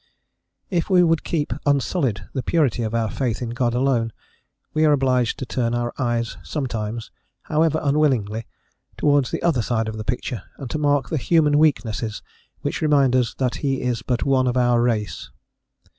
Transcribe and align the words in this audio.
If 0.71 0.89
we 0.89 1.03
would 1.03 1.23
keep 1.23 1.53
unsullied 1.63 2.23
the 2.33 2.41
purity 2.41 2.81
of 2.81 2.95
our 2.95 3.11
faith 3.11 3.39
in 3.39 3.51
God 3.51 3.75
alone, 3.75 4.11
we 4.73 4.83
are 4.83 4.93
obliged 4.93 5.37
to 5.37 5.45
turn 5.45 5.75
our 5.75 5.93
eyes 5.99 6.37
some 6.41 6.65
times 6.65 7.11
however 7.43 7.79
unwillingly 7.83 8.47
towards 8.97 9.29
the 9.29 9.43
other 9.43 9.61
side 9.61 9.87
of 9.87 9.97
the 9.99 10.03
picture 10.03 10.41
and 10.57 10.71
to 10.71 10.79
mark 10.79 11.09
the 11.09 11.17
human 11.17 11.59
weaknesses 11.59 12.23
which 12.61 12.81
remind 12.81 13.15
us 13.15 13.35
that 13.35 13.57
he 13.57 13.83
is 13.83 14.01
but 14.01 14.23
one 14.25 14.47
of 14.47 14.57
our 14.57 14.81
race. 14.81 15.29